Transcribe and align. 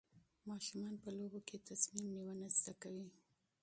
ماشومان 0.49 0.93
په 1.03 1.09
لوبو 1.17 1.39
کې 1.47 1.63
تصمیم 1.69 2.07
نیونه 2.15 2.47
زده 2.57 2.73
کوي. 2.81 3.07